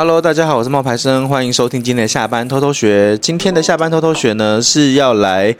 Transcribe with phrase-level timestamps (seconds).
[0.00, 3.18] Hello，大家好，我是冒牌生，欢迎收听今天的下班偷偷学。
[3.18, 5.52] 今天的下班偷偷学呢，是要来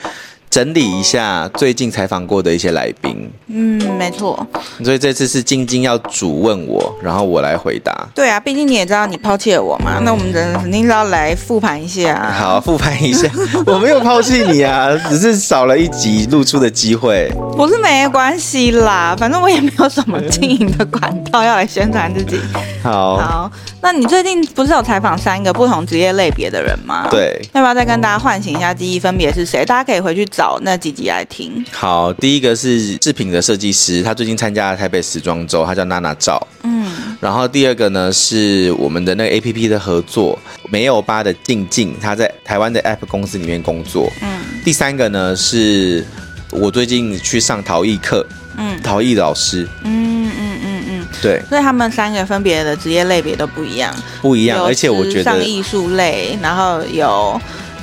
[0.51, 3.31] 整理一下最近采访过的一些来宾。
[3.49, 4.47] 嗯，没错。
[4.85, 8.09] 所以这次是晶晶要主问我，然后我来回答。
[8.15, 12.31] 对啊，毕竟你也知道你抛弃了我嘛，那我们肯定是要来复盘一下。
[12.33, 13.29] 好，复盘一下，
[13.67, 17.31] 我没有抛弃你啊，只是少了一集露出的机会。
[17.57, 22.39] 不是没关系啦，反正我也没有什么经营的管道要来宣传自己。
[22.83, 23.51] 好，好，
[23.83, 27.09] 那你最近不是有采访三个不同职业类别的人吗？
[27.11, 29.65] 对，要不要再跟大家唤醒一下记忆，分别是谁？
[29.65, 31.65] 大家可以回去找那几集来听。
[31.73, 36.41] 好，第一个是饰品的设计师，他最近参加了台北时装周，他叫娜娜赵。
[36.63, 36.89] 嗯，
[37.21, 40.39] 然后第二个呢是我们的那个 APP 的合作，
[40.71, 44.09] 没有吧的静静，他在台湾的 App 公司里面工作。
[44.23, 46.07] 嗯，第三个呢是
[46.53, 48.25] 我最近去上陶艺课，
[48.57, 49.69] 嗯，陶艺老师。
[49.83, 57.41] 嗯嗯嗯嗯，对，所以他们三个分别的职业类别都不一样，不一样，而且我觉得上艺术类，然后有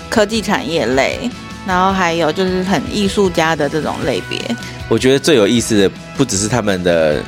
[0.10, 1.30] 科技产业类。
[1.66, 4.40] 然后还有就是很艺术家的这种类别，
[4.88, 7.24] 我觉得最有意思的不只是他们的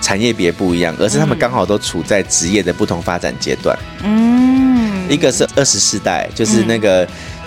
[0.00, 3.78] 产业别不一样，而是他们刚好都处在职业的不同发展阶段。
[4.02, 7.04] 嗯，一个是二十世代，就是那个、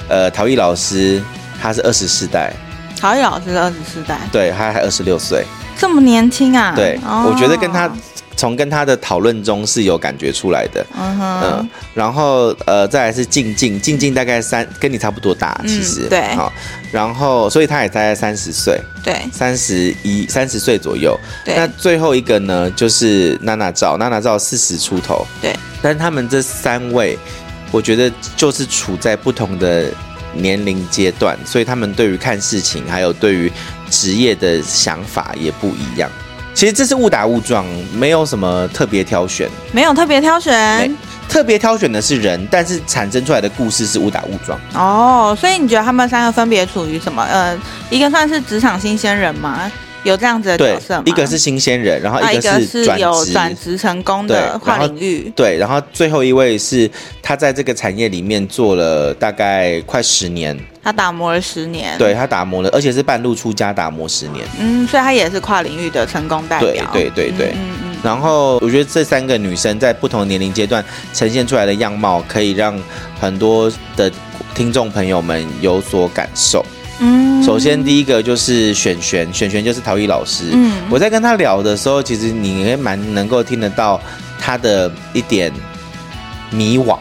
[0.09, 1.21] 嗯、呃陶艺老师，
[1.59, 2.53] 他是二十世代。
[2.99, 5.43] 陶艺老师是二十世代，对，他还二十六岁，
[5.77, 6.73] 这么年轻啊？
[6.75, 7.91] 对，哦、我觉得跟他。
[8.41, 16.51] 从跟他的讨论中是有感觉出来的，嗯哼，嗯，然后呃，再来是静静，静静大概三跟你差不多大，其实，嗯、对，好，
[16.91, 27.15] 然后所以他也大概三十岁，对，三十一三十岁左右，对，那最后一个呢，就是娜娜照，娜娜照四十出头，对，但他们这三位，
[27.71, 29.85] 我觉得就是处在不同的
[30.33, 33.51] 年龄阶段，所以他们对于看事情还有对于
[33.91, 36.09] 职业的想法也不一样。
[36.53, 40.95] 其实这是误打误撞，没有什么特别挑选，没有特别挑选，
[41.27, 44.59] 特别挑选的是人，但是产生出来的故事是误打误撞。
[44.73, 47.23] 哦，所以你觉得他们三个分别处于什么？
[47.23, 47.57] 呃，
[47.89, 49.71] 一个算是职场新鲜人吗？
[50.03, 51.03] 有这样子的角色吗？
[51.05, 55.31] 一个是新鲜人，然后一个是转有转职成功的跨领域。
[55.35, 56.89] 对，然后最后一位是
[57.21, 61.97] 他在这个产业里面做了大概快十年，他打磨了十年。
[61.97, 64.45] 对，他打磨了，而且是半路出家打磨十年。
[64.59, 66.89] 嗯，所以他也是跨领域的成功代表。
[66.91, 67.51] 对对对对。
[67.55, 67.95] 嗯嗯。
[68.03, 70.83] 然后我觉得这三个女生在不同年龄阶段
[71.13, 72.75] 呈现出来的样貌，可以让
[73.19, 74.11] 很多的
[74.55, 76.65] 听众朋友们有所感受。
[76.99, 80.45] 嗯，首先第一个就是璇璇，璇璇就是陶艺老师。
[80.51, 84.01] 嗯，我在跟他聊的时候，其实你也蛮能够听得到
[84.39, 85.51] 他的一点
[86.49, 86.97] 迷惘。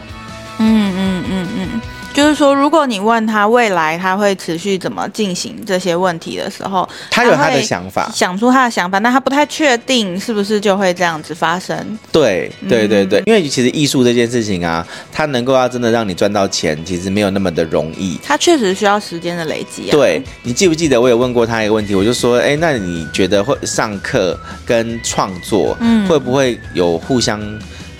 [0.58, 1.80] 嗯嗯嗯嗯。
[2.20, 11.98] 就是说，如果你问他未来他会持续怎么进行这些问题的时候，他有他的想法，想出他的想法，但他不太确定是不是就会这样子发生。
[12.12, 18.20] 对对对对，因为其实艺术这件事情啊，它能够要真的让你赚到钱，其实没有那么的容易。
[18.22, 19.92] 它确实需要时间的累积啊。
[19.92, 27.40] 对，你记不记得我有问过他一个问题，我就说，哎，那你觉得会上课跟创作，嗯，会不会有互相？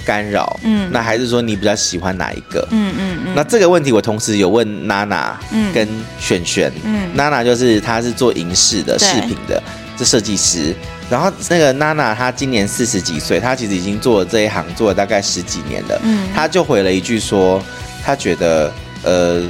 [0.05, 2.66] 干扰，嗯，那还是说你比较喜欢哪一个？
[2.71, 3.34] 嗯嗯嗯。
[3.34, 5.88] 那这个问题我同时有问娜娜，嗯，跟
[6.19, 9.62] 璇璇，嗯，娜娜就是她是做银饰的饰品的，
[9.97, 10.75] 这设计师。
[11.11, 17.61] 然后那个娜娜她今年四十几岁，她其实已经做了这一行做了大概十几年了，嗯，她就回了一句说，
[18.05, 18.72] 她觉得
[19.03, 19.43] 呃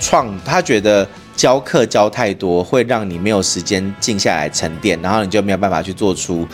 [0.00, 1.06] 创，她觉得
[1.36, 6.46] 教课教太多会让你没有时间静下来沉淀，然后你就没有办法去做出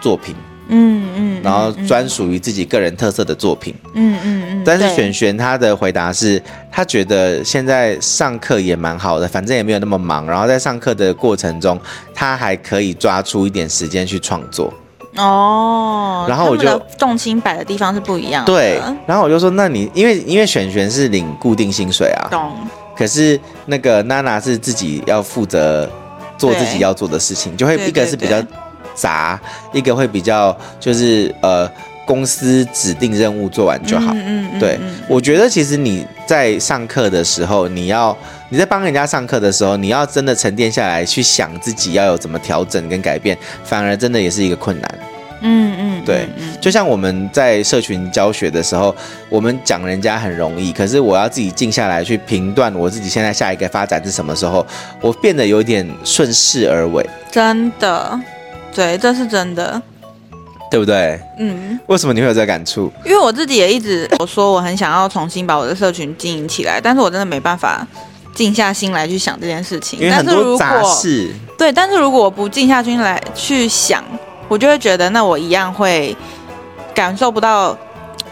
[0.00, 0.34] 作品。
[0.68, 3.74] 嗯嗯，然后专属于自己个人特色的作品。
[3.94, 4.62] 嗯嗯嗯。
[4.64, 10.26] 但是璇璇她的回答是，她觉得现在上课也蛮好的，反正也没有那么忙。
[10.26, 11.80] 然后在上课的过程中，
[12.12, 14.72] 她还可以抓出一点时间去创作。
[15.16, 16.26] 哦。
[16.28, 18.52] 然后我就重心摆的地方是不一样的。
[18.52, 18.80] 对。
[19.06, 22.28] 然后我就说，那你因为因为璇璇是领固定薪水啊。
[22.30, 22.52] 懂。
[22.96, 25.88] 可是那个娜娜是自己要负责
[26.36, 28.42] 做自己要做的事情，就会一个是比较。
[28.96, 29.38] 杂
[29.72, 31.70] 一个会比较就是呃
[32.04, 34.12] 公司指定任务做完就好。
[34.14, 34.78] 嗯嗯，嗯对，
[35.08, 38.16] 我觉得其实你在上课的时候，你要
[38.48, 44.98] 你在帮人家上课的时候，你要真的沉淀下来去想自己要有怎么调整跟改变，反而真的也是一个困难。
[45.42, 46.26] 嗯嗯，对，
[46.60, 48.94] 就像我们在社群教学的时候，
[49.28, 54.66] 我们讲人家很容易，可是我要自己静下来去评断我自己现在下一个发展是什么时候，
[55.00, 57.04] 我变得有点顺势而为。
[57.30, 58.18] 真的。
[58.76, 59.80] 对，这是真的，
[60.70, 61.18] 对不对？
[61.38, 62.92] 嗯，为什么你会有这个感触？
[63.06, 67.86] 因为我自己也一直 我说我很想要重新把我的社群经营起来，但是我真的没办法
[68.34, 69.98] 静下心来去想这件事情。
[69.98, 71.32] 因为很多杂事。
[71.56, 74.04] 对，但是如果我不静下心来去想，
[74.46, 76.14] 我就会觉得那我一样会
[76.94, 77.74] 感受不到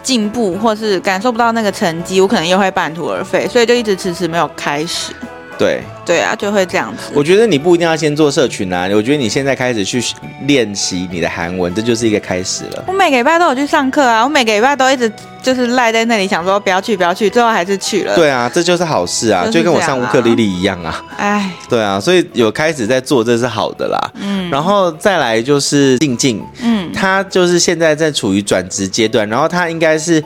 [0.02, 5.14] 进步，或是感受不到那个成绩，我可能又会半途而废，所以就一直迟迟没有开始。
[5.58, 7.12] 对对啊，就会这样子。
[7.14, 10.02] 我觉得你不一定要先做社群啊，我觉得你现在开始去
[10.46, 12.84] 练习你的韩文，这就是一个开始了。
[12.86, 15.10] 我每个礼拜都有去上课啊，我每个礼拜都一直
[15.42, 18.14] 就是赖在那里，想说不要去不要去，最后还是去了。
[18.14, 21.04] 对啊，这就是好事啊，就跟我上乌克丽丽一样啊。
[21.16, 24.10] 哎，对啊，所以有开始在做，这是好的啦。
[24.14, 30.22] 嗯，然后再来就是静静，嗯，他就是现在在处于转职阶段，然后他应该是。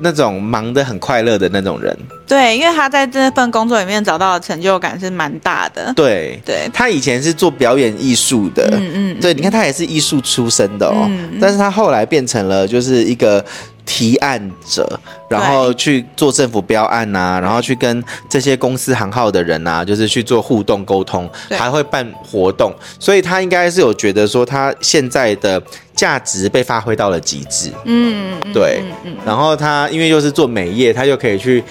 [0.00, 1.96] 那种忙得很快乐的那种人，
[2.26, 5.92] 对，因为他在这份工作里面找到的成就感是蛮大的。
[5.94, 13.44] 对，对，他以前是做表演艺术的，嗯嗯，对，你看他也是艺术出身的哦，嗯，但是他后来变成了就是一个。
[13.90, 14.38] 提案
[14.68, 15.00] 者，
[15.30, 22.70] 然后去做政府标案啊，然后去跟这些公司行号的人啊，就是去做互动沟通，还会办活动，
[23.00, 25.62] 所以他应该是有觉得说他现在的
[25.94, 27.72] 价值被发挥到了极致。
[27.86, 28.82] 嗯，对，
[29.24, 31.64] 然后他因为又是做美业，他就可以去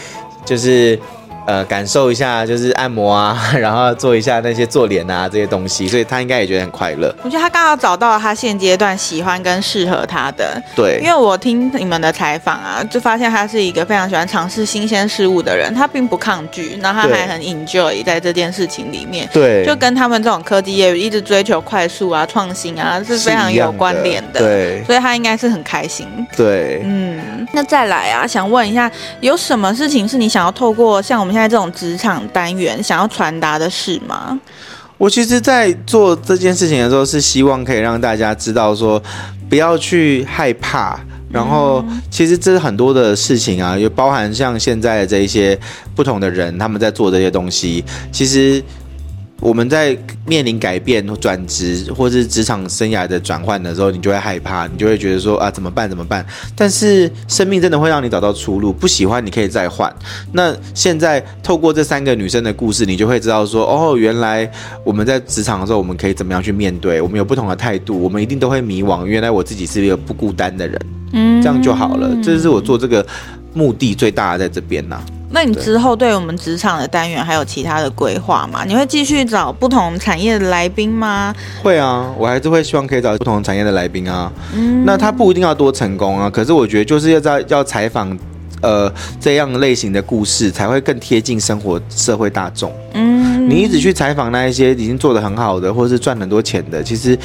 [0.44, 1.00] 就是。
[1.48, 7.16] 呃，感受一下就是按摩啊， 然后做一下那些做脸啊这些东西，所以他应该也觉得很快乐。
[7.24, 10.62] 我觉得他刚好找到了他现阶段喜欢跟适合他的。
[10.76, 19.30] 对，因为我听你们的采访啊，就发现他是一个非常喜欢尝试新鲜事物的人，他并不抗拒，然后他还很 enjoy 在这件事情里面。
[19.32, 24.42] 对，就跟他们这种科技业一直追求快速啊、创新啊是非常有关联的。
[24.42, 26.06] 对，所以他应该是很开心。
[26.36, 28.92] 对，嗯，那再来啊，想问一下，
[29.22, 34.36] 有什么事情是你想要透过像我们现在这种职场单元想要传达的事吗？
[34.98, 39.00] 我其实，在做这件事情的时候，是希望可以让大家知道说，
[39.48, 41.00] 不要去害怕。
[41.32, 45.56] 然后，其实这是很多的事情啊，也包含像现在的这一些
[45.94, 48.64] 不同的人，他们在做这些东西，其实。
[49.40, 49.96] 我们在
[50.26, 55.88] 面临改变、转职或是职场生涯的转换的时候，你就会害怕，你就会觉得说啊，怎么办？
[55.88, 56.26] 怎么办？
[56.56, 58.74] 但是生命真的会让你找到出路。
[58.74, 59.94] 不喜欢你可以再换。
[60.32, 64.50] 那现在透过这三个女生的故事，你就会知道说，哦，原来
[64.84, 67.00] 我们在职场的时候，我们可以怎么样去面对？
[67.00, 69.06] 我们有不同的态度，我们一定都会迷惘。
[69.06, 70.82] 原来我自己是一个不孤单的人，
[71.14, 72.10] 嗯，这样就好了。
[72.24, 73.06] 这是我做这个
[73.54, 75.00] 目的最大的，在这边呢。
[75.30, 78.64] 那你之后对我们职场的单元还有其他的规划吗？
[78.66, 81.36] 你会继续找不同产业的来宾吗？
[81.62, 84.32] 会啊，我还是会希望可以找不同产业的来宾啊。
[84.56, 88.18] 嗯，那他不一定要多成功啊，可是我觉得就是要在要采访，
[88.62, 92.74] 呃，这样类型的故事才会更贴近生活社会大众。
[92.94, 97.20] 嗯，你一直去采访那一些已经做得很好的，或者是赚很多钱的，其实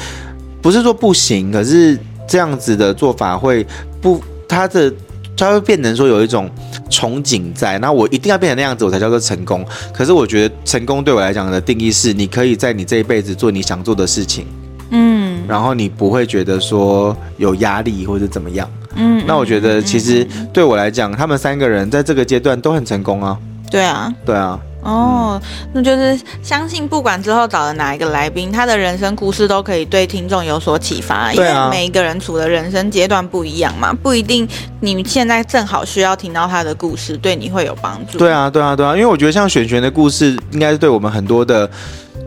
[0.61, 1.97] 不是说不行，可是
[2.27, 3.65] 这样子的做法会
[4.01, 4.93] 不他的。
[5.35, 6.49] 它会变成说有一种
[6.89, 9.65] 憧憬在，那我一定要变成那样子，我才叫做成功。
[9.93, 14.45] 可是我觉得成功对我来讲的定义是，你可以在你这一辈子做你想做的事情，
[14.91, 19.23] 嗯，然后你不会觉得说有压力或者怎么样，嗯。
[19.25, 23.37] 那我觉得其实对我来讲，他们三个人在这个阶段都很成功啊。
[23.71, 24.59] 对啊，对啊。
[24.83, 25.41] 哦，
[25.71, 31.31] 那就是相信不管之后找了哪一个来宾，他的人生故事都可以对听众有所启发。
[31.33, 34.47] 因为每一个人处的人生阶段不一样嘛，不一定
[34.81, 38.17] 你现在正好需要听到他的故事，对你会有帮助。
[38.17, 41.69] 对啊，对啊，对啊，因为我觉得像璇璇的故事，应该是对我们很多的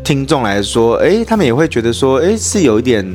[0.02, 3.06] 听众来说，哎，他们也会觉得说，哎，是有一点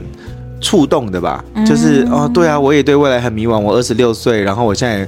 [0.61, 1.44] 触动的吧？
[1.55, 3.57] 嗯、就是哦，对啊，我也对未来很迷惘。
[3.57, 5.07] 我二十六岁，然后我现在。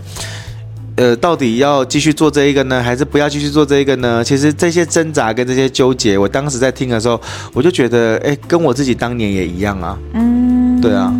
[0.95, 4.23] 呃，到底要继续做这一个呢，还是不要继续做这一个呢？
[4.23, 7.19] 其实这些挣扎跟这些纠结，我当时在听的时候，
[7.51, 9.97] 我就觉得，哎，跟我自己当年也一样啊。
[10.13, 11.11] 嗯，对啊。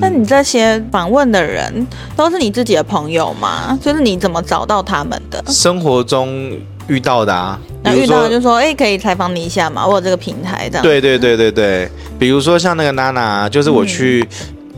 [0.00, 3.78] 那你这些访问的人都是你自己的朋友吗？
[3.82, 5.44] 就是你怎么找到他们的？
[5.48, 6.50] 生活中
[6.88, 7.60] 遇到的啊。
[7.82, 9.86] 那遇到就说，哎，可以采访你一下嘛？
[9.86, 10.82] 我有这个平台这样。
[10.82, 14.26] 对对对对对，比如说像那个娜娜，就是我去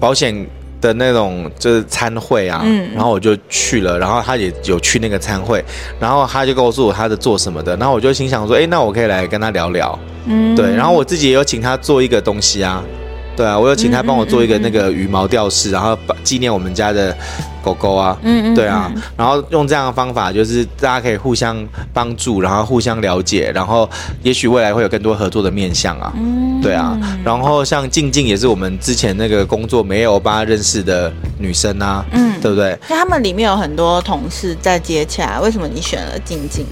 [0.00, 0.44] 保险。
[0.84, 5.64] 的那种就是参会啊，嗯，然后我就去了，然后他也有去那个参会，
[5.98, 12.84] 然后他就告诉我他的做什么的，然后我就心想说，哎，那我可以来跟他聊聊，嗯，对，然后我自己也有请他做一个东西啊。
[13.36, 17.16] 对啊，我有请他帮我做一个那个羽毛吊饰，然后纪念我们家的
[17.62, 18.16] 狗狗啊。
[18.22, 18.54] 嗯嗯。
[18.54, 21.56] 对啊，然后用这样的方法，就是大家可以互相
[21.92, 23.88] 帮助，然后互相了解，然后
[24.22, 26.12] 也许未来会有更多合作的面向啊。
[26.16, 26.60] 嗯。
[26.62, 32.04] 对啊，然后像静静也是我们之前那个工作没有帮她认识的女生啊。
[32.12, 32.40] 嗯。
[32.40, 32.78] 对不对？
[32.88, 36.66] 那他们里面有很多同事在接洽，为什么你选了静静？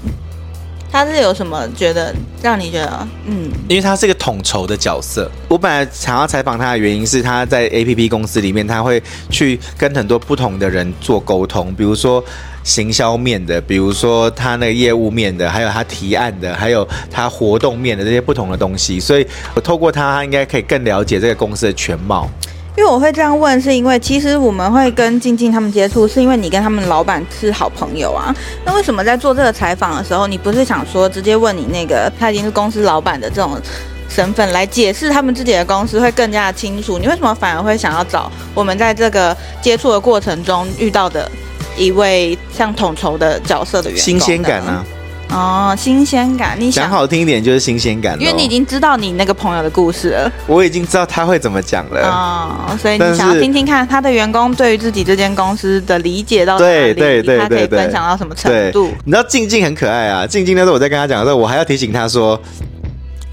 [0.93, 3.49] 他是有什么觉得让你觉得嗯？
[3.67, 5.27] 因为他是一个统筹的角色。
[5.47, 12.23] 我本来想要采访他的原因是他在 APP 公司里面，他会去跟很多不同的人做沟通，比如说
[12.63, 18.99] 行销面的，比如说他那个业务面的，还有他提案的，还有他活动面的这些不同的东西。
[18.99, 22.29] 所以我透过他，他应该可以更了解这个公司的全貌。
[22.75, 28.35] 因为我会这样问，是因为其实我们会跟静静他们接触，是因为你跟他们老板是好朋友啊。
[28.65, 33.55] 那为什么在做这个采访的时候，你不是想说直接问你那个他已经是公司老板的这种
[34.09, 36.97] 身份来解释他们自己的公司会更加的清楚？
[36.97, 41.29] 你为什么反而会想要找我们在这个接触的过程中遇到的
[41.77, 44.03] 一位像统筹的角色的员工？
[44.03, 44.83] 新鲜感啊！
[45.29, 50.31] 哦，新鲜感，你想讲好听一点就是新鲜感，因为你已经知道你那个朋友的故事了。
[50.45, 52.07] 我已经知道他会怎么讲了。
[52.07, 58.89] 哦，所以你想要听听看他的员工对于自己这间公司的理解到哪里，对对对，他可以分享到什么程度？
[59.05, 62.39] 你知道静静很可爱啊，静静那时候我在跟他讲的时候，我还要提醒他说。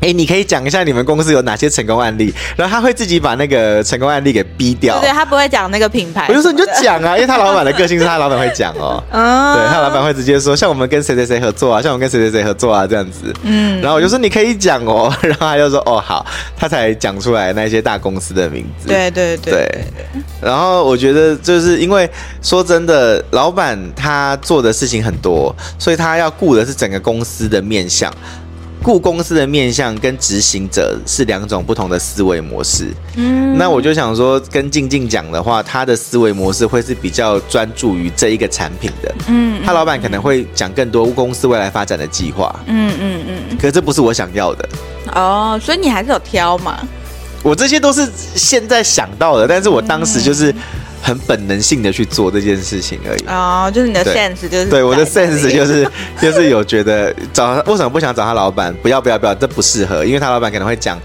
[0.00, 4.98] 哎，你可以讲一下你们公司有哪些成功案例，然后他会自己把那个成功案例给逼掉。
[5.00, 6.26] 对，他不会讲那个品牌。
[6.28, 9.02] 我就说你就讲啊，因为他老板的个性是他老板会讲哦。
[9.10, 9.54] 嗯。
[9.54, 13.34] 对，他老板会直接说，像我们跟谁谁谁合作啊，像我们跟谁谁谁合作啊这样子。
[13.42, 13.80] 嗯。
[13.82, 16.24] 然后我就说你可以讲哦，然后他就说哦好，
[16.56, 18.88] 他才讲出来那些大公司的名字。
[18.88, 19.52] 对对对。
[19.52, 19.84] 对。
[20.40, 22.08] 然后我觉得就是因为
[22.40, 28.10] 说真的，老板他做的事情很多，所以他要顾的是整个公司的面向。
[28.82, 32.88] 顾公司的面向跟执行者是两种不同的思维模式。
[33.16, 39.14] 嗯，那我就想说，跟静静讲的话，他的思维模式会是比较专注于这一个产品的。
[39.28, 42.58] 嗯，他老板可能会讲更多公司未来发展的计划。
[42.66, 43.56] 嗯嗯嗯。
[43.58, 44.68] 可是这不是我想要的。
[45.14, 46.80] 哦，所以你还是有挑嘛？
[47.42, 50.54] 我这些都是现在想到的，但是我当时就是。
[51.02, 55.88] 很本能性的去做这件事情而已哦，就是你的 sense 就是对我的 sense 就是
[56.20, 58.74] 就是有觉得找为什么不想找他老板？
[58.82, 60.98] 不要不要不要，这不适合，因为他老板可能会讲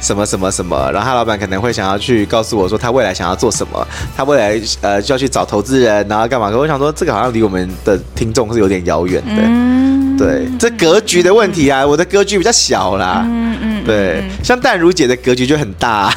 [0.00, 6.50] 什么什么什么，然后他老板可能会想要去告诉我说他未来想要做什么，他未来呃就要去找投资人，然后干嘛？
[6.50, 16.14] 可我想说这个好像离我们的听众是有点遥远的，嗯，对，这格局的问题啊，我的格局比较小啦，嗯嗯，对，像淡如姐的格局就很大。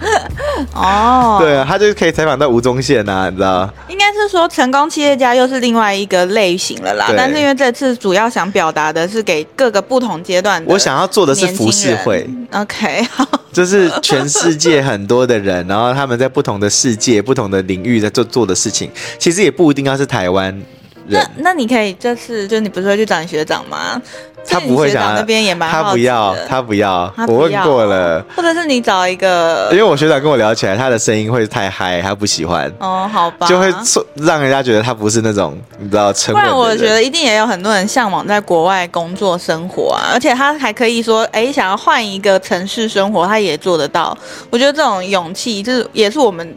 [0.74, 3.68] 哦，对啊，他就可以采访到吴宗宪呐，你知道？
[3.88, 7.06] 应该是说成功企业家又是另外一个类型了啦。
[7.08, 12.28] 对但是因为这次主要想表达的是给各个不同阶段的，我想要做的是服饰会。
[12.52, 20.60] OK，好， 就是全世界很多的人，然后他们在不同的世界、不同的领域在做做的事情，其实也不一定要是台湾。
[21.10, 24.00] 那那你可以这次就你不是会去找你学长吗？
[24.48, 28.24] 他不会想那边也蛮好，他不要，他不要，我问过了。
[28.34, 32.72] 或者是你找一个，因为我学长跟我聊起来，他的声音会太嗨，他不喜欢。
[32.78, 33.70] 哦，好吧，就会
[34.14, 36.42] 让人家觉得他不是那种你知道沉稳。
[36.42, 44.16] 不然我觉得一定也有很多人向往在国外工作生活啊，而且他还可以说，哎，想要换一个城市生活，他也做得到。
[44.48, 46.56] 我觉得这种勇气，就是也是我们。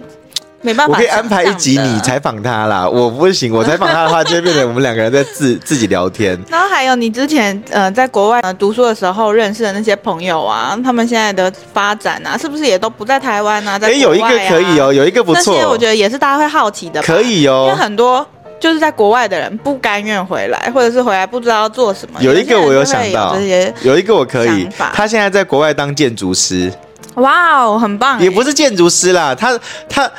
[0.64, 2.88] 没办法，我可以安排一集你采访他啦。
[2.90, 6.40] 我不行，我采访他的话，就会变成我们两个人在自自己聊天。
[6.50, 13.78] 然后还有你之前呃在国外呃读书的时候认识的那些朋友啊，他们现在的发展啊，是不是也都不在台湾啊？
[13.78, 14.02] 在国外啊？
[14.02, 15.54] 有一个可以哦，有一个不错。
[15.54, 17.02] 那些我觉得也是大家会好奇的。
[17.02, 18.26] 可以哦，因为很多
[18.58, 22.24] 就是在国外的人不甘愿回来，或者是回来不知道要做什么。
[22.24, 23.36] 有一个我有想到，
[23.82, 26.72] 有一个我可以，他现在在国外当建筑师。
[27.16, 28.20] 哇哦，很棒！
[28.20, 30.10] 也不是建筑师啦，他他。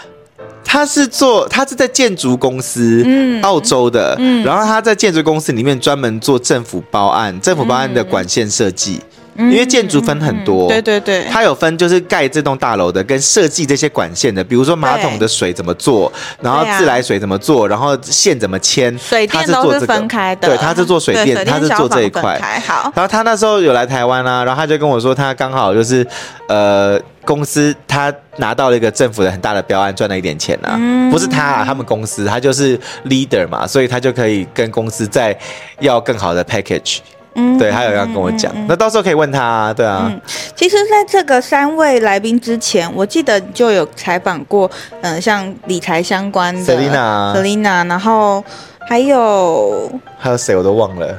[0.65, 9.01] 他是做，他是在建筑公司，嗯，澳洲的，嗯，然后他在建筑公司里面专门做政府包案，政府包案的管线设计。
[9.37, 20.47] 因为建筑分很多，对对对，它有分就是盖这栋大楼的跟设计这些管线的，比如说马桶的水怎么做，然后自来水怎么做，然后线怎么牵，水电都是分开的。
[20.47, 22.39] 对，他是做水电，他是做这一块。
[22.65, 26.07] 好，然后他那时候有来台湾啊，然后他就跟我说，他刚好就是
[26.47, 30.79] 呃公司他拿到了一个政府的很大的标案，赚了一点钱啊，
[31.11, 35.37] 不是他啊，他们公司他就是 leader 嘛，所以他就可以跟公司再
[35.81, 36.99] 要更好的 package。
[37.37, 40.03] 嗯，对，还有要跟我讲，那到时候可以问他啊，对啊。
[40.05, 40.21] 嗯，
[40.55, 48.45] 其实，在这个三位来宾之前，我记得就有采访过，嗯、呃，像理财相关的 Selina，Selina，然后
[48.89, 51.19] 还有还有谁我都忘了。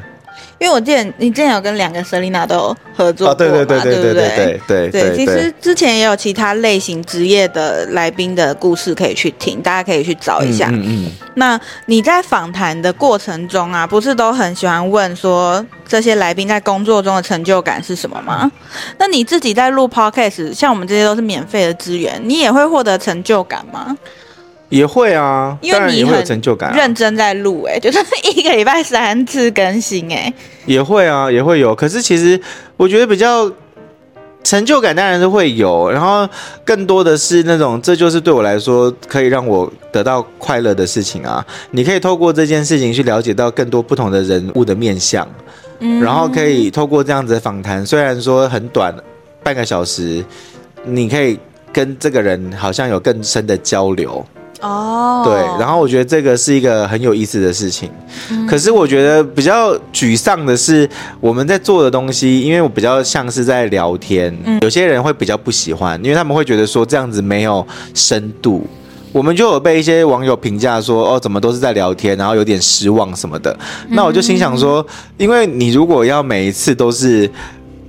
[0.57, 3.79] 因为我记得你之前有跟两个 Selina 都合作过嘛，对不对？
[4.15, 5.15] 对对对对。
[5.15, 10.69] 其实之前也有其他类型职业的来宾的故事可以去听，大家可以去找一下。
[10.71, 11.12] 嗯嗯。
[11.35, 18.50] 那你在访谈的过程中啊，不是都很喜欢问说这些来宾在工作中的成就感是什么吗？
[18.97, 23.97] 那你自己在录 Podcast，像我们这些都是免费的资源，你也会获得成就感吗？
[24.75, 28.00] 也会啊，因为你会有成就感，认真在录，哎，就是
[28.34, 30.34] 一个礼拜三次更新，哎，
[30.65, 31.74] 也会啊，也会有。
[31.74, 32.38] 可是其实
[32.75, 33.50] 我觉得比较
[34.44, 36.27] 成就感当然是会有，然后
[36.65, 41.46] 更多的是那种，这就是对我来说可以让我得到快乐的事情啊。
[41.72, 45.25] 你可以透过这件事情去了解到更多不同的人物的面相，
[45.79, 48.94] 嗯，然后可以透过这样子的访谈，虽然说很短，
[49.41, 50.22] 半个小时，
[50.84, 51.39] 你可以。
[51.75, 54.25] 跟这个人好像有更深的交流。
[54.62, 57.89] 哦，对，然后我觉得这个是一个很有意思的事情。
[58.31, 68.65] 嗯、可是我觉得比较沮丧的是，我们在做的东西，因为我比较像是在聊天，嗯、有些人会比较不喜欢，因为他们会觉得说这样子没有深度。
[69.12, 73.55] 我们就有被一些网友评价说，哦，怎么都是在聊天，然后有点失望什么的。
[73.89, 74.85] 那我就心想说，
[75.17, 77.29] 因为你如果要每一次都是。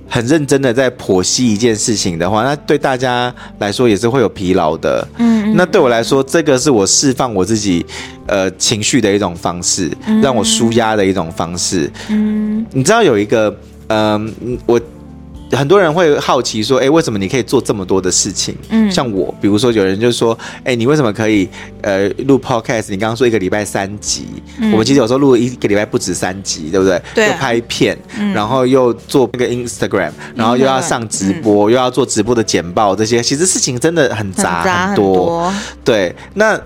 [0.09, 5.07] 很认真的在剖析一件事情的话，那对大家来说也是会有疲劳的。
[5.17, 7.85] 嗯，那对我来说，这个是我释放我自己
[8.25, 11.91] 呃情绪的一种方式，让我舒压的一种方式。
[12.09, 13.55] 嗯，你知道有一个
[13.87, 14.81] 嗯、呃，我。
[15.51, 18.55] 很多人会好奇说，哎，为什么你可以做这么多的事情？
[18.69, 21.47] 嗯，像我，比如说有人就说，哎，你为什么可以
[21.81, 22.85] 呃录 podcast？
[22.89, 24.25] 你刚刚说一个礼拜三集，
[24.59, 27.01] 嗯、我们其实有时候录一个礼拜不止三集，对不对？
[27.15, 27.31] 对、啊。
[27.31, 35.07] 又拍片，嗯、然后又做那个 Instagram，然后又要上直播，嗯、又要做直播的简报，这些其实事情真的很杂很，杂很多。
[35.47, 36.59] 很多对，那。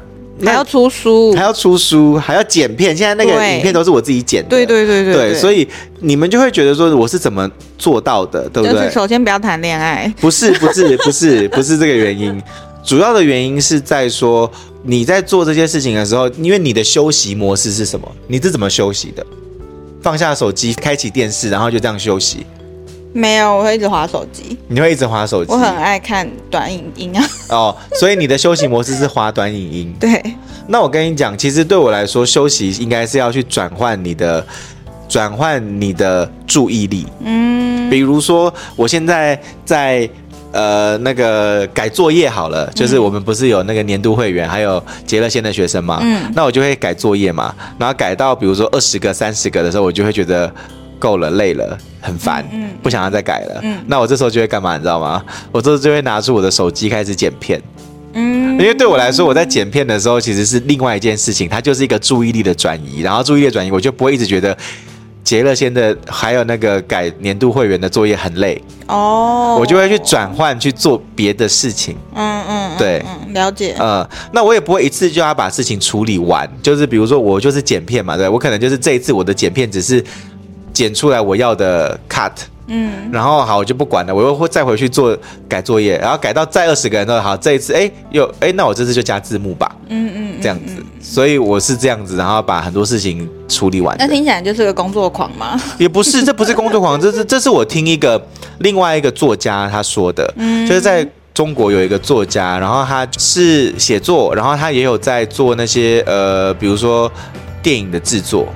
[0.46, 2.96] 还要出书，还要出书，还要剪片。
[2.96, 4.50] 现在那个影片都是我自己剪的。
[4.50, 5.68] 对对对对对，对，所以
[6.00, 8.74] 你们就会觉得说我是怎么做到的，对不对？
[8.74, 10.14] 就是首先不要谈恋爱。
[10.20, 12.42] 不是不是不是不是这个原因，
[12.84, 14.50] 主要的原因是在说
[14.84, 18.12] 你在做这些事情的时候，因为你的休息模式是什么？
[18.28, 19.26] 你是怎么休息的？
[20.02, 22.46] 放下手机，开启电视，然后就这样休息。
[23.14, 24.58] 没有，我会一直滑手机。
[24.70, 25.52] 你会一直滑手机？
[25.52, 27.24] 我很爱看短影音啊。
[27.50, 29.96] 哦，所以你的休息模式是滑短影音。
[30.00, 30.22] 对。
[30.68, 34.46] 那我跟你讲，其实对我来说，休息应该是要去转换你的，
[35.10, 37.06] 转换你的注意力。
[37.20, 37.90] 嗯。
[37.90, 40.10] 比如说，我现在在
[40.54, 46.00] 呃那个改作业好了，就是我们不是有那个年度会员，还有结了线的学生嘛。
[46.02, 46.32] 嗯。
[46.34, 50.50] 那我就会改作业嘛，然后改到比如说二十个、三十个的时候，我就会觉得。
[51.02, 53.60] 够了，累了，很烦，嗯，不想要再改了。
[53.64, 55.24] 嗯，那我这时候就会干嘛，你知道吗？
[55.52, 57.60] 我这时候就会拿出我的手机开始剪片。
[58.14, 63.02] 嗯，因为对我来说，我在剪片的时候其实是另外一件事情，它就是一个注意力的转移。
[63.02, 64.56] 然后注意力的转移，我就不会一直觉得
[65.24, 68.62] 杰乐先的还有那个改年度会员的作业很累。
[68.88, 71.96] 哦，我就会去转换去做别的事情。
[72.14, 73.76] 嗯嗯，对，嗯，了解。
[73.80, 76.46] 嗯，那我也不会一次就要把事情处理完。
[76.62, 80.04] 就是比如说，我就是剪片嘛，对，我可能就是这一次我的剪片只是。
[80.74, 82.32] 剪出来我要的 cut，
[82.68, 85.18] 嗯，然后好，我就不管了，我又会再回去做
[85.50, 93.96] 改作业，然后改到再二十个人都好，这一次哎又哎，那我这次就加字幕吧，嗯嗯，嗯这样子，所以我是这样子，然后把很多事情处理完。
[94.00, 95.60] 那听起来就是个工作狂吗？
[95.78, 98.22] 也不是，这不是工作狂， 这是这是我听一个
[98.60, 107.12] 另外一个作家他说的，嗯，就是在中国有一个作家，然后他是写作，然后他也有在做那些呃，比如说
[107.62, 108.48] 电影的制作。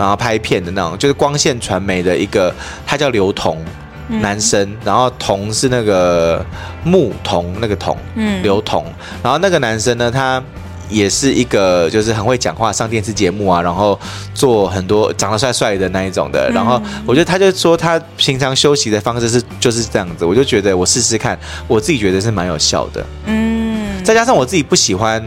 [0.00, 2.50] 然后拍片的那种，就是光线传媒的一个，
[2.86, 3.62] 他叫刘同，
[4.08, 6.42] 男生，嗯、然后同是那个
[6.82, 8.86] 牧童那个童，嗯，刘同，
[9.22, 10.42] 然后那个男生呢，他
[10.88, 14.00] 也是一个就是很会讲话，上电视节目啊，然后
[14.32, 25.22] 做很多长得帅帅的那一种的，然后我觉得他就说他平常休息的方式是就是这样子，我就觉得我试试看，我自己觉得是蛮有效的，嗯，再加上我自己不喜欢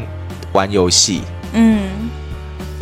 [0.52, 1.22] 玩游戏，
[1.54, 1.93] 嗯。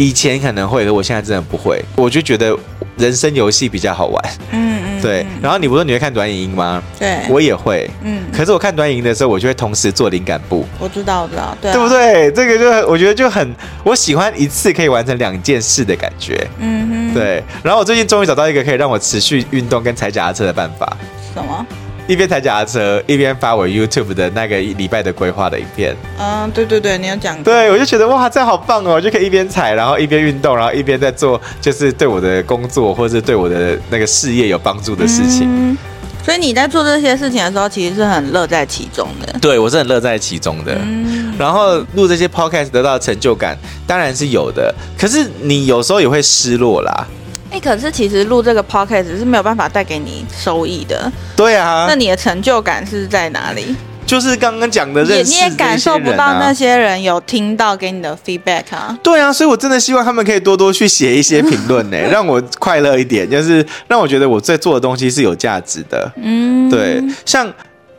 [0.02, 1.80] 以前可能会，可我现在真的不会。
[1.96, 2.58] 我就觉得
[2.98, 4.24] 人生游戏比较好玩。
[4.50, 5.00] 嗯嗯。
[5.00, 5.24] 对。
[5.40, 6.82] 然后你不是你会看短影音吗？
[6.98, 7.20] 对。
[7.30, 7.88] 我也会。
[8.04, 8.24] 嗯。
[8.36, 10.66] 可是我看短影音的时候，我就会同时做灵感簿。
[10.80, 11.56] 我知道，我知道。
[11.62, 11.72] 对。
[11.72, 12.32] 对不对？
[12.32, 16.48] 这个就我觉得就很，我喜欢一次可以完成两件事的感觉。
[16.58, 17.14] 嗯哼。
[17.14, 17.44] 对。
[17.62, 20.98] 然后我最近终于找到一个可以让我持续运动跟踩脚踏车的办法。
[21.32, 21.64] 什么？
[22.08, 25.96] 一边踩脚踏车，一边发我 YouTube 的那个礼拜的规划的影片。
[26.20, 27.42] 嗯，对对对，你有讲。
[27.44, 28.96] 对，我就觉得哇，这好棒哦！
[28.96, 35.48] 我就可以一边踩，然后一边运动，然后一边在做，就是对我的工作或者是对我的那个事业有帮助的事情。
[35.48, 35.78] 嗯，
[36.26, 39.40] 所以你在做这些事情的时候，其实是很乐在其中的。
[39.40, 40.76] 对，我是很乐在其中的。
[40.82, 47.08] 嗯，然后录这些 Podcast 得到的成就感当然是有的，可是你有时候也会失落啦。
[47.52, 51.12] 哎、欸，可是其实录这个 podcast 是没有办法带给你收益的。
[51.36, 53.76] 对啊，那你的成就感是在哪里？
[54.06, 58.98] 就是刚刚讲的认识、啊，你也感受不到那些人有听到给你的 feedback 啊。
[59.04, 66.10] 对啊，所以我真的希望他们可以多多去写一些评论呢， 让我快乐一点，就是让我觉得我在做的东西是有价值的。
[66.24, 67.54] 嗯，对，像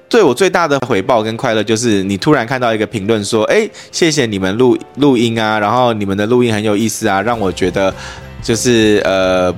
[0.08, 7.92] 对我最大的回报跟快乐，就是你突然看到一个评论说：“哎、欸，谢谢你们录录音啊，然后你们的录音很有意思啊，让我觉得。”
[8.42, 9.54] 就是呃，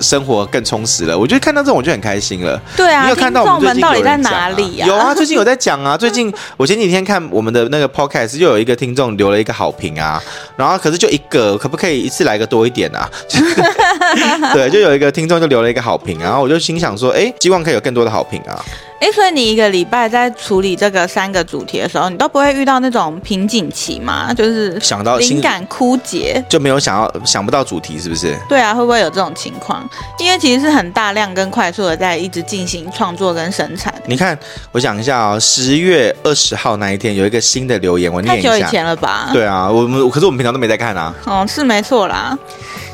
[0.00, 1.16] 生活更充实了。
[1.16, 2.60] 我觉得看到这种我就很开心了。
[2.76, 4.86] 对啊，你有看到我们最近有人讲、啊、到底在哪里啊？
[4.88, 5.96] 有啊，最近有在讲啊。
[5.98, 10.20] 最近我前几天看我们的那个 podcast，就有一个听众留了一个好评啊。
[10.56, 13.08] 然后可是就一个，可不可以一次来个多一点啊？
[14.52, 18.64] 对，就有一个听众就留了一个好评，然后我就心想说，哎，希望可以有更多的好评啊。
[19.04, 24.32] 哎，所以你一个礼拜在处理这个三个主题的时候，你都不会遇到那种瓶颈期吗？
[24.32, 28.34] 就是想到灵感枯竭，就没有想要想不到主题，是不是？
[28.48, 29.86] 对啊，会不会有这种情况？
[30.18, 33.92] 因为其实是很大量跟快速的在一直进行创作跟生产。
[34.06, 34.38] 你看，
[34.72, 38.48] 我想一下哦，十月二十号那一天有一个新的留言，我念一下。
[38.48, 39.28] 太久以前了吧？
[39.34, 41.14] 对啊，我们可是我们平常都没在看啊。
[41.26, 42.38] 哦，是没错啦。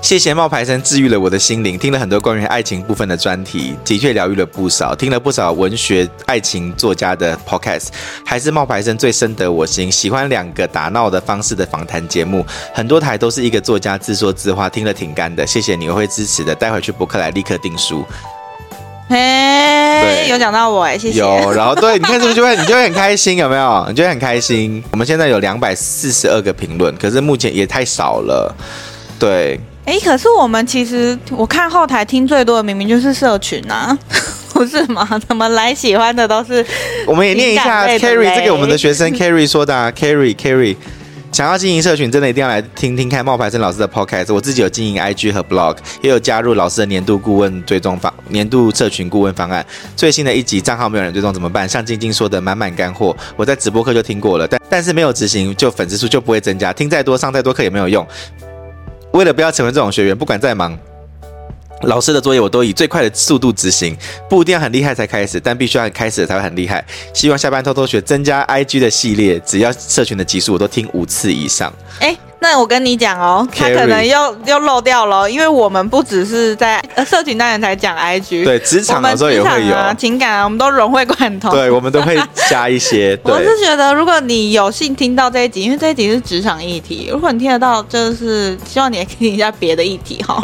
[0.02, 4.94] 谢谢冒牌生治愈了我的心灵，听了很多关于爱情部分的专题，的确疗愈了不少。
[4.94, 7.88] 听了不少文学爱情作家的 podcast，
[8.24, 9.92] 还是冒牌生最深得我心。
[9.92, 15.46] 喜欢两个打闹的方式的访谈节目，很多台都是一个作家自说自话，听了挺干的。
[15.46, 16.54] 谢谢你，我会支持的。
[16.54, 18.04] 待会去博客来立刻订书。
[19.08, 21.20] 嘿，有讲到我哎，谢谢。
[21.20, 23.36] 有，然后对，你看是不是就会你就会很开心？
[23.36, 23.84] 有没有？
[23.88, 24.82] 你就会很开心？
[24.90, 28.52] 我们现在有两百四十二个评论，可是目前也太少了。
[29.18, 29.60] 对。
[29.86, 33.96] 哎，可是我们其实我看后台听最多的明明就是社群啊，
[34.54, 35.06] 不是吗？
[35.26, 36.64] 怎么来喜欢的都是？
[37.06, 40.76] 我们也念一下 Carrie 这个我们的学生 Carrie 说的啊，Carrie Carrie
[41.32, 44.32] 想要经营社群，真的一定要来听听看冒牌生老师的 Podcast。
[44.34, 49.64] 我自己有经营 IG 和 Blog，也有加入老师的年度顾问追踪方年度社群顾问方案。
[49.96, 51.68] 最新的一集账号没有人追踪怎么办？
[51.68, 56.72] 像晶晶说的满满干货，我在直播课就听过了，但但是没有执行，就粉丝数就不会增加。
[56.72, 58.06] 听再多上再多课也没有用。
[59.12, 60.78] 为了不要成为这种学员，不管再忙，
[61.82, 63.96] 老师的作业我都以最快的速度执行，
[64.28, 66.84] 不一定要很厉害才开始，但必须要开始才会很厉害。
[67.12, 71.72] 希望下班偷偷学，增加 IG 的系列，只要社群的集数我都听五次以上。
[72.00, 83.18] 诶那我跟你讲哦，他可能又又漏掉了，因为我们不只是在社群单元才讲 IG，对，职场的时候也会有啊，情感啊，我们都融会贯通，对，我们都会加一些。
[83.24, 90.40] 我是觉得，如果你有幸听到这一集，因为这一集是职场议题，如果你听得到，就是希望你也可以听一下别的议题哈。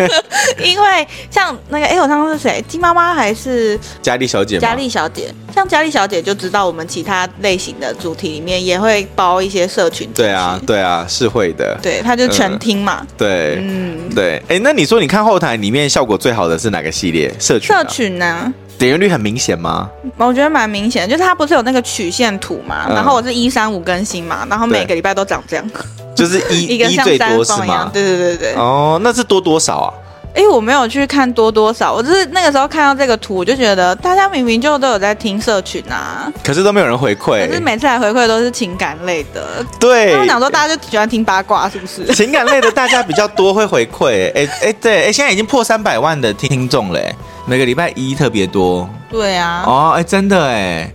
[0.62, 2.62] 因为像那个，哎，我上次是谁？
[2.68, 4.58] 金妈妈还是佳丽小姐？
[4.58, 10.06] 佳丽小姐，像佳丽小姐就知道我们其他类型的主题里面也会包一些社群。
[10.14, 11.29] 对啊，对啊，是。
[11.30, 12.98] 会的，对，他就全听嘛。
[13.02, 17.32] 嗯、对，嗯，对，哎，那你说你看后台里面效果最好的是哪个系列？
[17.38, 17.78] 社群、啊？
[17.78, 18.52] 社群呢？
[18.76, 19.88] 点阅率很明显吗？
[20.16, 25.70] 我觉得蛮明显的，就是它不是有那个曲线图嘛，嗯、然后我是一三五更新嘛，然后每个礼拜都长这样，
[26.16, 27.90] 就是一 一个像最多是吗？
[27.92, 28.54] 对对对对。
[28.54, 29.88] 哦，那是多多少啊？
[30.32, 39.64] 哎，我没有去看多多少，我就是那个时候看到这个图，我就觉得大家明明就都有在听社群啊，可是都没有人回馈，可是每次来回馈都是情感类的。
[39.78, 42.06] 对，我想说大家就喜欢听八卦，是不是？
[42.14, 47.00] 情感类的大家比较多会回馈， 哎哎，对，哎，现在已经破三百万的听听众了，
[47.46, 48.88] 每个礼拜一特别多。
[49.10, 49.64] 对啊。
[49.66, 50.92] 哦，哎，真的哎，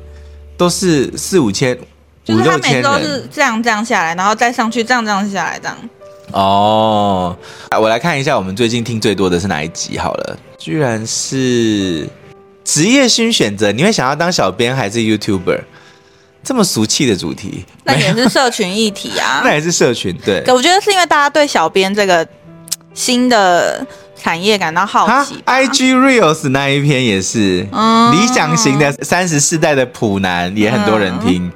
[0.57, 1.77] 都是四五千、
[2.29, 5.77] 五六千人，就是他每次都是这样这样下来，然后再上去，这样这样下来，这样。
[6.31, 7.35] 哦，
[7.79, 12.07] 我来看一下我们最近听最多的是哪一集好了，居然是
[12.63, 15.61] 职业新选择，你会想要当小编还是 YouTuber？
[16.43, 22.27] 这么俗气的主题，那也是社群议题啊， 那也是社群，对，我觉得是因为大家对小编这个
[22.93, 23.85] 新的
[24.15, 25.41] 产业感到好奇。
[25.45, 31.45] IG Reels 那一篇也是，嗯，理想型的三十四代的普男也很多人听。
[31.45, 31.51] 嗯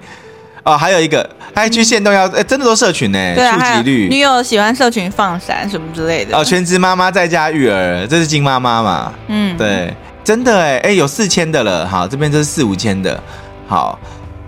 [0.66, 1.28] 哦，还有一个
[1.60, 4.08] ，IG 限动要，哎、嗯，真的都社群呢，触及率。
[4.10, 6.38] 女友喜欢社群放闪什么之类的。
[6.38, 9.14] 哦，全职妈妈在家育儿，这是金妈妈嘛？
[9.28, 9.94] 嗯，对，
[10.24, 13.22] 真的哎，哎，有四千的了，好，这边这是四五千的，
[13.68, 14.00] 好，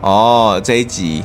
[0.01, 1.23] 哦，这一集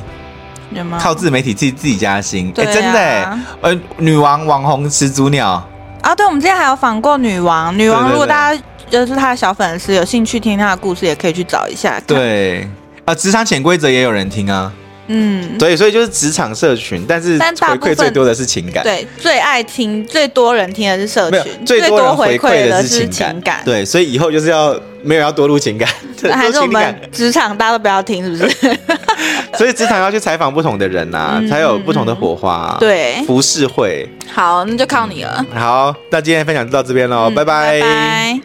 [0.71, 0.99] 有吗？
[1.01, 5.63] 靠自媒体自己自己加薪，哎、啊，真的哎，呃，女王网红始祖鸟
[6.01, 11.99] 啊，对，我们之前还有访过女王，女王，如果大家就是她的小粉丝，有兴趣听她的故事，也可以去找一下。
[12.05, 12.67] 对。
[13.05, 14.69] 啊，职场潜规则也有人听啊，
[15.07, 25.87] 嗯，对，所以就是职场社群，但是回馈最多的是情感，对，最爱听、最多人听的是社群，最多回馈的是情感，对，所以以后就是要没有要多录情感，
[26.31, 28.77] 还是我们职场大家都不要听，是不是？
[29.57, 35.43] 所以职场要去采访不同的人呐，才有不同的火花，对，浮世绘，好，那就靠你了。
[35.53, 38.39] 好，那今天分享就到这边喽，拜拜。